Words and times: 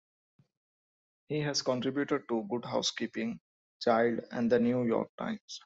He 1.27 1.41
has 1.41 1.61
contributed 1.61 2.27
to 2.27 2.47
"Good 2.49 2.65
Housekeeping", 2.65 3.39
"Child", 3.79 4.21
and 4.31 4.51
"The 4.51 4.59
New 4.59 4.81
York 4.83 5.11
Times". 5.15 5.59